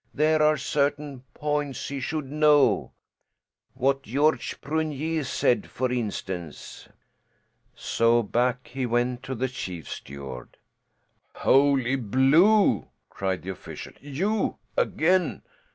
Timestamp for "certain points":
0.57-1.87